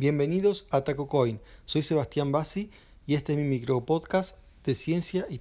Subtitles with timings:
[0.00, 1.40] Bienvenidos a TacoCoin.
[1.64, 2.70] Soy Sebastián Bassi
[3.04, 5.40] y este es mi micro podcast de ciencia y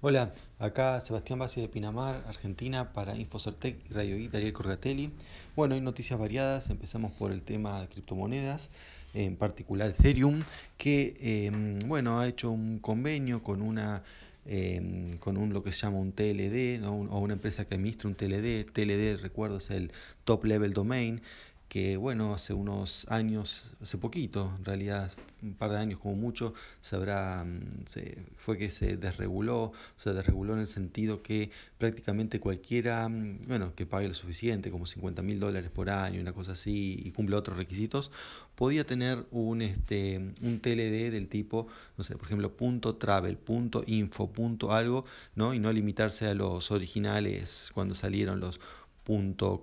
[0.00, 5.12] Hola, acá Sebastián Bassi de Pinamar, Argentina, para Infocertec y Radio y Ariel Corgatelli.
[5.54, 6.70] Bueno, hay noticias variadas.
[6.70, 8.70] Empezamos por el tema de criptomonedas,
[9.12, 10.44] en particular Ethereum,
[10.78, 14.02] que em, bueno, ha hecho un convenio con una
[14.50, 18.14] Em, con un, lo que se llama un TLD, o una empresa que administra un
[18.16, 18.64] TLD.
[18.72, 19.92] TLD, recuerdo, es el
[20.24, 21.20] Top Level Domain,
[21.68, 26.54] que bueno, hace unos años, hace poquito, en realidad un par de años como mucho,
[26.80, 32.40] se habrá, mm, se, fue que se desreguló, se desreguló en el sentido que prácticamente
[32.40, 36.52] cualquiera, mm, bueno, que pague lo suficiente, como 50 mil dólares por año, una cosa
[36.52, 38.10] así, y cumple otros requisitos,
[38.56, 43.84] podía tener un, este, un TLD del tipo, no sé, por ejemplo, punto .travel, punto
[43.86, 45.04] .info, punto .algo,
[45.36, 45.54] ¿no?
[45.54, 48.58] Y no limitarse a los originales cuando salieron los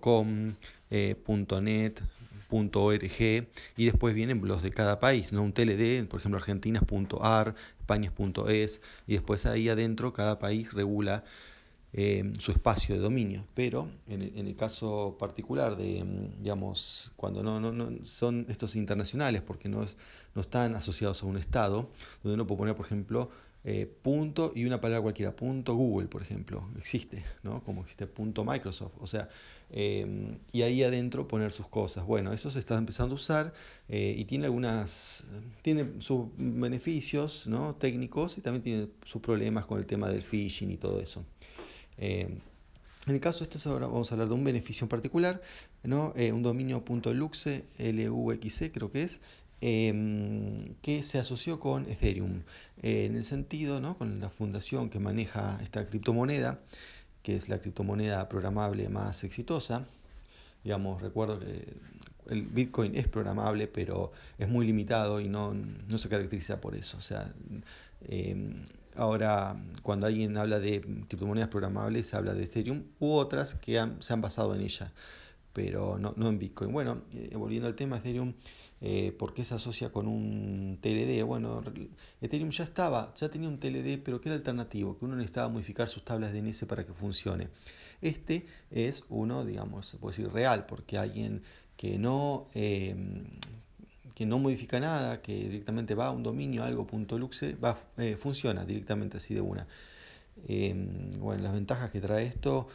[0.01, 0.55] .com,
[0.95, 1.15] eh,
[1.61, 2.01] .net,
[2.49, 5.41] .org y después vienen los de cada país, ¿no?
[5.41, 8.11] un TLD, por ejemplo Argentina es .ar, España
[8.47, 11.23] es y después ahí adentro cada país regula
[11.97, 13.45] eh, su espacio de dominio.
[13.53, 19.69] Pero en el, caso particular de, mm, digamos, cuando no, no, son estos internacionales, porque
[19.69, 19.85] no,
[20.33, 21.89] no están asociados a un Estado,
[22.21, 23.31] donde uno puede poner, por ejemplo,
[23.67, 27.63] eh, punto y una palabra cualquiera, punto Google, por ejemplo, existe, ¿no?
[27.63, 29.27] Como existe punto Microsoft, o sea,
[29.71, 32.05] em, y ahí adentro poner sus cosas.
[32.05, 33.53] Bueno, eso se está empezando a usar
[33.89, 35.23] eh, y tiene algunas,
[35.63, 37.73] tiene sus beneficios, ¿no?
[37.73, 41.25] Técnicos y también tiene sus problemas con el tema del phishing y todo eso.
[43.07, 45.41] En el caso de esto ahora vamos a hablar de un beneficio en particular,
[45.83, 46.13] ¿no?
[46.15, 49.19] Eh, un dominio .luxe, L-U-X-E creo que es,
[49.67, 52.43] Em, que se asoció con Ethereum,
[52.83, 53.97] eh, en el sentido, ¿no?
[53.97, 56.59] con la fundación que maneja esta criptomoneda,
[57.23, 59.87] que es la criptomoneda programable más exitosa.
[60.63, 61.73] Digamos, recuerdo que
[62.29, 66.97] el Bitcoin es programable, pero es muy limitado y no, no se caracteriza por eso.
[66.99, 67.33] O sea,
[68.07, 68.61] em,
[68.95, 74.21] ahora cuando alguien habla de criptomonedas programables, habla de Ethereum u otras que se han
[74.21, 74.93] basado en ella,
[75.53, 76.71] pero no, no en Bitcoin.
[76.71, 78.35] Bueno, eh, volviendo al tema, Ethereum
[78.81, 81.23] eh, ¿Por qué se asocia con un TLD?
[81.23, 81.63] Bueno,
[82.21, 85.87] Ethereum ya estaba, ya tenía un TLD, pero que era alternativo, que uno necesitaba modificar
[85.87, 87.49] sus tablas DNS para que funcione.
[88.01, 91.43] Este es uno, digamos, se puede decir real, porque alguien
[91.77, 93.25] que no, em,
[94.13, 96.87] que no modifica nada, que directamente va a un dominio, algo
[97.17, 99.67] .luxe, va, eh, funciona directamente así de una.
[100.47, 102.67] Em, bueno, las ventajas que trae esto,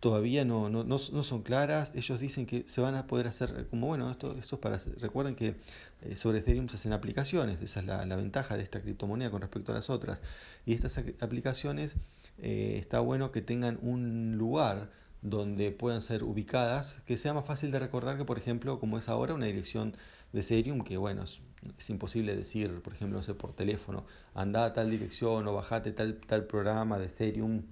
[0.00, 1.92] todavía no, no, no, son claras.
[1.94, 4.80] Ellos dicen que se van a poder hacer, como bueno, esto, esto es para.
[4.98, 5.56] Recuerden que
[6.02, 9.42] eh, sobre Ethereum se hacen aplicaciones, esa es la, la, ventaja de esta criptomoneda con
[9.42, 10.22] respecto a las otras.
[10.66, 11.94] Y estas aplicaciones
[12.38, 14.90] eh, está bueno que tengan un lugar
[15.22, 19.08] donde puedan ser ubicadas, que sea más fácil de recordar que, por ejemplo, como es
[19.08, 19.94] ahora, una dirección
[20.32, 21.40] de Ethereum, que bueno, es,
[21.78, 25.92] es imposible decir, por ejemplo, no sé, por teléfono, anda a tal dirección o bajate
[25.92, 27.64] tal, tal programa de Ethereum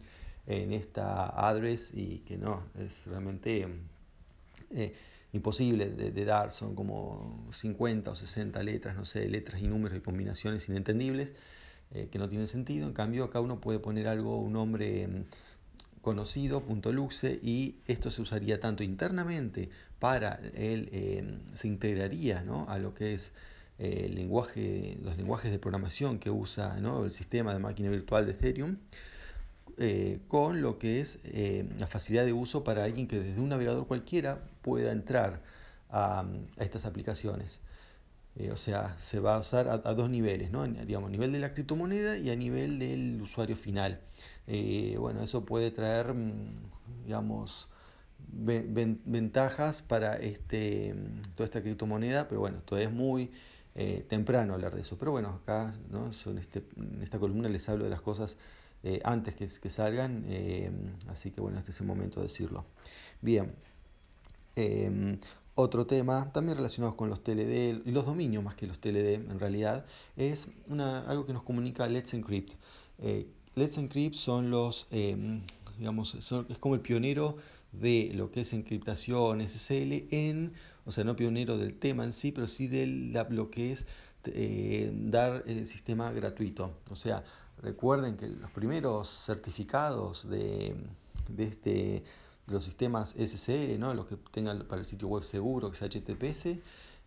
[0.48, 3.69] en esta address y que no, es realmente
[4.70, 4.94] eh,
[5.32, 10.00] imposible de, dar, son como 50 o 60 letras, no sé, letras y números y
[10.00, 11.32] combinaciones inentendibles
[11.92, 15.25] eh, que no tienen sentido, en cambio acá uno puede poner algo, un nombre mm,
[16.00, 22.66] conocido, punto luxe, y esto se usaría tanto internamente para él, eh, se integraría ¿no?
[22.70, 23.32] a lo que es
[23.78, 27.04] el lenguaje, los lenguajes de programación que usa ¿no?
[27.04, 28.78] el sistema de máquina virtual de Ethereum,
[29.77, 33.49] eh, con lo que es eh, la facilidad de uso para alguien que desde un
[33.51, 35.41] navegador cualquiera pueda entrar
[35.91, 36.25] a,
[36.59, 37.61] estas aplicaciones.
[38.37, 40.67] Eh, o sea, se va a usar a, dos niveles, ¿no?
[40.67, 44.01] digamos, a nivel de la criptomoneda y a nivel del usuario final.
[44.47, 46.53] bueno, eso puede traer, mm,
[47.06, 47.69] digamos,
[48.19, 50.95] ventajas para este,
[51.35, 53.31] toda esta criptomoneda, pero bueno, todavía es muy
[54.09, 54.99] temprano hablar de eso.
[54.99, 56.11] Pero bueno, acá ¿no?
[56.11, 58.37] este, en esta columna les hablo de las cosas
[58.83, 60.71] eh, antes que, salgan, eh,
[61.09, 62.65] así que bueno, este es el momento de decirlo.
[63.21, 63.53] Bien,
[64.56, 65.19] em,
[65.55, 69.41] otro tema, también relacionado con los TLD y los dominios más que los TLD en
[69.41, 69.85] realidad,
[70.17, 72.55] es una, algo que nos comunica Let's Encrypt.
[73.00, 73.26] Eh,
[73.56, 75.43] Let's Encrypt son los, em,
[75.79, 77.37] digamos, es como el pionero
[77.73, 80.52] de lo que es encriptación SSL en,
[80.87, 82.87] o sea, no pionero del tema en sí, pero sí de
[83.31, 83.87] lo que es
[85.10, 86.70] dar el sistema gratuito.
[86.90, 87.25] O sea,
[87.62, 90.76] Recuerden que los primeros certificados de,
[91.36, 92.04] este,
[92.46, 93.94] los sistemas SSL, ¿no?
[93.94, 96.58] los que tengan para el sitio web seguro, que es HTTPS,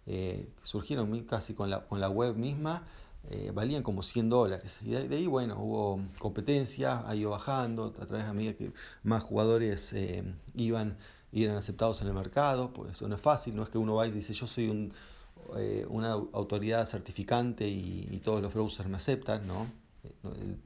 [0.07, 2.83] eh, surgieron casi con la, con la web misma,
[3.29, 4.79] eh, valían como 100 dólares.
[4.83, 8.73] Y de, ahí, bueno, hubo competencia, ha ido bajando a través de medida que
[9.03, 10.23] más jugadores eh,
[10.55, 10.97] iban
[11.33, 14.05] eran aceptados en el mercado, pues eso no es fácil, no es que uno va
[14.05, 14.93] y dice yo soy un,
[15.57, 19.67] eh, una autoridad certificante y, todos los browsers me aceptan, ¿no?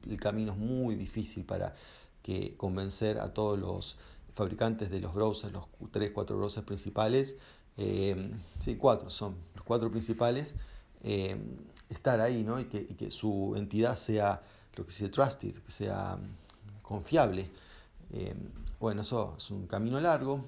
[0.08, 1.74] El, camino es muy difícil para
[2.22, 3.96] que convencer a todos los
[4.34, 7.36] fabricantes de los browsers, los 3, 4 browsers principales,
[7.76, 10.54] sí, cuatro son los cuatro principales,
[11.02, 11.36] eh,
[11.88, 12.58] estar ahí, ¿no?
[12.58, 14.42] Y que, su entidad sea
[14.74, 16.18] lo que se dice trusted, que sea
[16.82, 17.50] confiable.
[18.12, 18.34] Eh,
[18.80, 20.44] bueno, eso es un camino largo.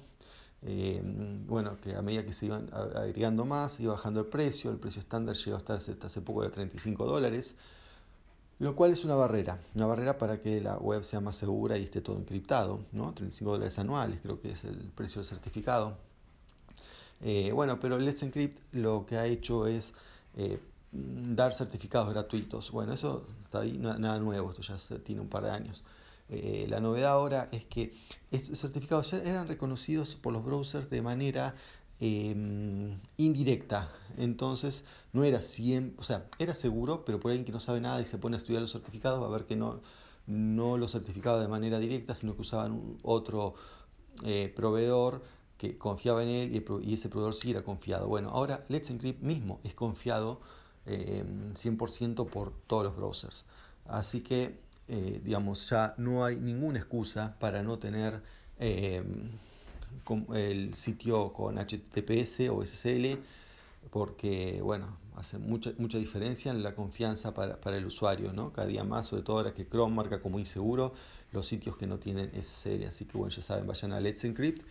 [0.63, 1.01] Eh,
[1.47, 4.71] bueno, que a medida que se iban agregando más, iba bajando el precio.
[4.71, 7.55] El precio estándar llegó a estar hasta hace poco de 35 dólares,
[8.59, 11.83] lo cual es una barrera, una barrera para que la web sea más segura y
[11.83, 13.13] esté todo encriptado, ¿no?
[13.13, 15.97] 35 dólares anuales, creo que es el precio del certificado.
[17.53, 19.93] bueno, pero Let's Encrypt lo que ha hecho es
[20.37, 20.59] eh,
[20.91, 22.71] dar certificados gratuitos.
[22.71, 25.83] Bueno, eso está ahí, nada nuevo, esto ya tiene un par de años.
[26.29, 27.93] Eh, la novedad ahora es que
[28.31, 31.55] estos certificados ya eran reconocidos por los browsers de manera
[31.99, 33.91] em, indirecta.
[34.17, 38.01] Entonces no era 100, o sea, era seguro, pero por alguien que no sabe nada
[38.01, 39.81] y se pone a estudiar los certificados va a ver que no,
[40.27, 43.55] no los certificaba de manera directa, sino que usaban otro
[44.23, 45.23] eh, proveedor
[45.57, 48.07] que confiaba en él y, ese proveedor sí era confiado.
[48.07, 50.39] Bueno, ahora Let's Encrypt mismo es confiado
[50.85, 53.45] 100% eh, por todos los browsers.
[53.85, 58.21] Así que, eh, digamos, ya no hay ninguna excusa para no tener
[58.59, 59.03] eh,
[60.33, 63.19] el sitio con HTTPS o SSL,
[63.91, 68.51] porque, bueno, hace mucha, mucha diferencia en la confianza para, para el usuario, ¿no?
[68.51, 70.93] Cada día más, sobre todo ahora que Chrome marca como inseguro
[71.31, 72.85] los sitios que no tienen SSL.
[72.87, 74.63] Así que, bueno, ya saben, vayan a Let's Encrypt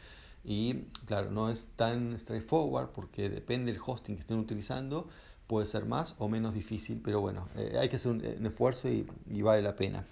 [0.44, 0.75] y
[1.06, 5.09] claro, no es tan straightforward porque depende del hosting que estén utilizando,
[5.49, 9.43] puede ser más o menos difícil, pero bueno, eh, hay que hacer un, esfuerzo y,
[9.43, 10.06] vale la pena.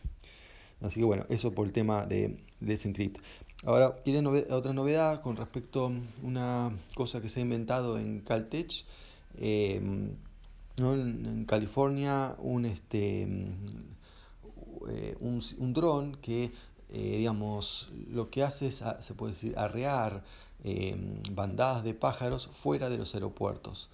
[0.80, 3.20] Así que bueno, eso por el tema de Desencrypt.
[3.64, 5.92] Ahora, tiene otra novedad con respecto a
[6.22, 8.84] una cosa que se ha inventado en Caltech.
[9.38, 9.80] Eh,
[10.76, 13.22] en, California, un, este,
[14.88, 16.52] eh, un, dron que
[16.90, 20.22] eh, digamos, lo que hace es, se puede decir, arrear
[21.30, 23.88] bandadas de pájaros fuera de los aeropuertos.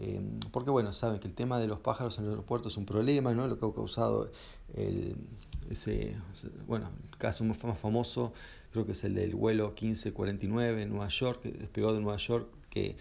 [0.00, 2.86] Em, porque bueno, saben que el tema de los pájaros en los aeropuertos es un
[2.86, 3.46] problema, ¿no?
[3.46, 4.30] Lo que ha causado
[4.74, 5.16] el,
[5.70, 6.16] ese,
[6.66, 8.32] bueno, el caso más famoso
[8.72, 12.48] creo que es el del vuelo 1549 en Nueva York, que despegó de Nueva York,
[12.70, 12.96] que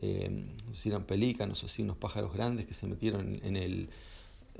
[0.00, 0.44] eh,
[0.84, 3.88] eran pelícanos así, unos pájaros grandes que se metieron en el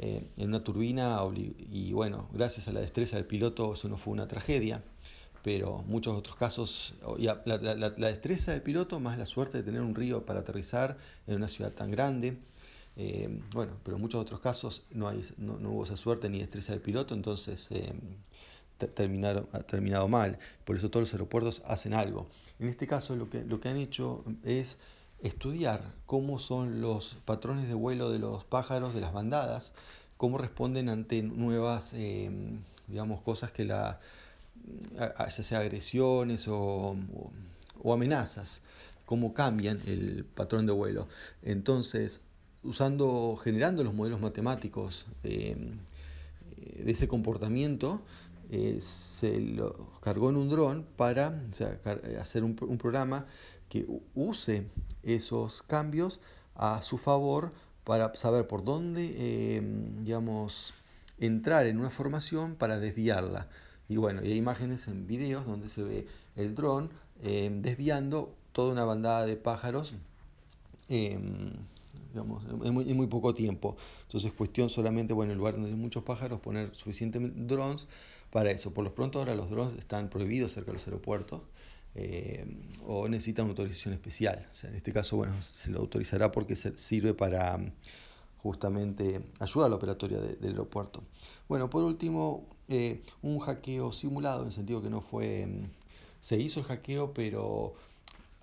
[0.00, 1.18] eh, en una turbina
[1.72, 4.84] y bueno, gracias a la destreza del piloto eso no fue una tragedia,
[5.42, 10.24] pero muchos otros casos, la, destreza del piloto más la suerte de tener un río
[10.24, 12.38] para aterrizar en una ciudad tan grande.
[12.96, 16.72] Eh, bueno, pero en muchos otros casos no, hay, no, hubo esa suerte ni destreza
[16.72, 17.92] del piloto, entonces eh,
[18.94, 20.38] terminaron, ha terminado mal.
[20.64, 22.28] Por eso todos los aeropuertos hacen algo.
[22.58, 24.78] En este caso lo que, lo que han hecho es
[25.22, 29.72] estudiar cómo son los patrones de vuelo de los pájaros, de las bandadas,
[30.16, 34.00] cómo responden ante nuevas, em, digamos, cosas que la,
[34.96, 36.96] ya sea agresiones o,
[37.84, 38.62] amenazas,
[39.06, 41.08] cómo cambian el patrón de vuelo.
[41.42, 42.20] Entonces,
[42.62, 45.74] usando, generando los modelos matemáticos de,
[46.86, 48.02] ese comportamiento,
[48.50, 51.42] eh, se lo cargó en un dron para
[52.20, 53.26] hacer un, un programa
[53.68, 54.66] que use
[55.02, 56.20] esos cambios
[56.54, 57.52] a su favor
[57.84, 60.74] para saber por dónde, em, digamos,
[61.18, 63.48] entrar en una formación para desviarla.
[63.88, 66.90] Y bueno, hay imágenes en videos donde se ve el dron
[67.22, 69.94] em, desviando toda una bandada de pájaros
[70.88, 71.52] em,
[72.14, 73.76] en, muy, poco tiempo.
[74.06, 77.86] Entonces, cuestión solamente, bueno, en lugar donde hay muchos pájaros, poner suficientes drones
[78.30, 78.72] para eso.
[78.72, 81.40] Por lo pronto, ahora los drones están prohibidos cerca de los aeropuertos.
[81.94, 82.46] Eh,
[82.86, 84.46] o necesita una autorización especial.
[84.50, 87.58] O sea, en este caso, bueno, se lo autorizará porque sirve para
[88.42, 91.02] justamente ayudar a la operatoria del aeropuerto.
[91.48, 95.46] Bueno, por último, eh, un hackeo simulado, en el sentido que no fue,
[96.20, 97.74] se hizo el hackeo, pero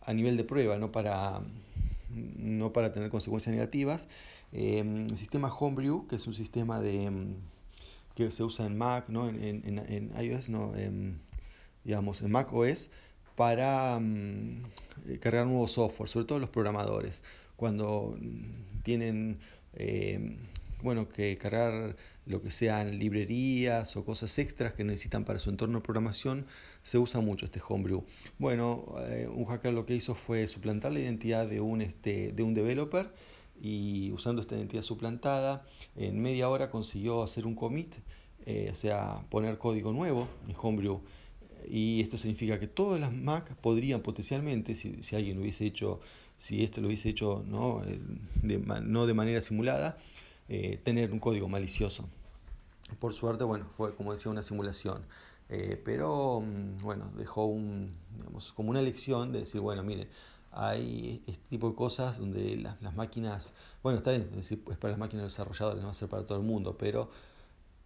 [0.02, 1.42] a nivel de prueba, no para,
[2.10, 4.08] no para tener consecuencias negativas.
[4.52, 7.12] Eh, el sistema Homebrew, que es un sistema de,
[8.16, 9.28] que se usa en Mac, ¿no?
[9.28, 10.74] en, en, en iOS, no,
[11.84, 12.90] digamos, en Mac OS,
[13.36, 14.64] para mm,
[15.08, 17.22] eh, cargar nuevo software, sobre todo los programadores,
[17.56, 19.40] cuando mm, tienen
[19.74, 20.38] eh,
[20.86, 25.80] bueno, que cargar lo que sean librerías o cosas extras que necesitan para su entorno
[25.80, 26.46] de programación,
[26.84, 28.06] se usa mucho este homebrew.
[28.38, 32.44] Bueno, eh, un hacker lo que hizo fue suplantar la identidad de un, este, de
[32.44, 33.12] un developer
[33.60, 35.66] y usando esta identidad suplantada,
[35.96, 37.96] en media hora consiguió hacer un commit,
[38.46, 41.02] eh, o sea, poner código nuevo en Homebrew.
[41.68, 46.00] Y esto significa que todas las Mac podrían potencialmente, si, alguien lo hubiese hecho,
[46.38, 48.00] si esto lo hubiese hecho no eh,
[48.44, 49.98] de, no de manera simulada,
[50.50, 52.08] eh, tener un código malicioso.
[53.00, 55.04] Por suerte, bueno, fue como decía una simulación.
[55.84, 57.88] pero mm, bueno, dejó un,
[58.18, 60.08] digamos, como una lección de decir, bueno, miren,
[60.56, 65.00] hay este tipo de cosas donde las, las máquinas, bueno, está bien, es, para las
[65.00, 67.10] máquinas desarrolladoras, no va a ser para todo el mundo, pero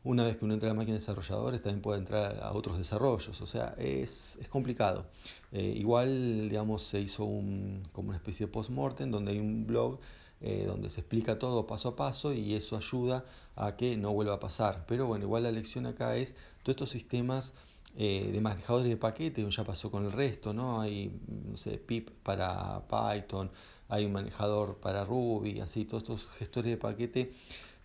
[0.03, 2.77] una vez que uno entra a la máquina de desarrolladores también puede entrar a otros
[2.77, 5.05] desarrollos, o sea, es, es complicado.
[5.51, 9.99] Eh, igual, digamos, se hizo un, como una especie de post-mortem donde hay un blog
[10.41, 14.35] eh, donde se explica todo paso a paso y eso ayuda a que no vuelva
[14.35, 14.85] a pasar.
[14.87, 17.53] Pero bueno, igual la lección acá es todos estos sistemas
[17.97, 20.81] eh, de manejadores de paquetes, ya pasó con el resto, ¿no?
[20.81, 21.11] Hay,
[21.49, 23.51] no sé, pip para Python,
[23.89, 27.33] hay un manejador para Ruby, así, todos estos gestores de paquete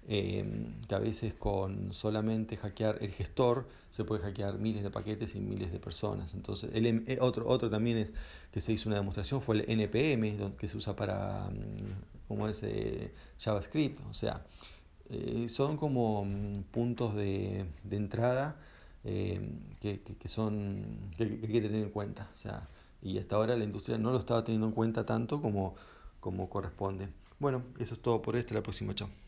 [0.08, 5.34] em, que a veces con solamente hackear el gestor se puede hackear miles de paquetes
[5.34, 6.34] y miles de personas.
[6.34, 8.12] Entonces, el, eh, otro, otro también es
[8.52, 12.62] que se hizo una demostración fue el NPM, que se usa para, mm, como es,
[12.62, 14.44] eh, JavaScript, o sea,
[15.49, 18.56] son como mm, puntos de, entrada
[19.04, 19.40] eh,
[19.80, 22.28] que, son, que, hay que tener en cuenta.
[22.32, 22.68] O sea,
[23.02, 25.75] y hasta ahora la industria no lo estaba teniendo en cuenta tanto como,
[26.20, 27.08] como corresponde.
[27.38, 29.24] Bueno, eso es todo por este, la próxima, chao.